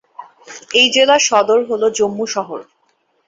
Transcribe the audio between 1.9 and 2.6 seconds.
জম্মু শহর।